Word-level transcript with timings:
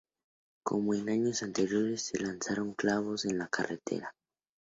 Como 0.63 0.95
en 0.95 1.09
años 1.09 1.43
anteriores, 1.43 2.01
se 2.07 2.19
lanzaron 2.21 2.73
clavos 2.73 3.25
en 3.25 3.37
la 3.37 3.47
carretera. 3.49 4.15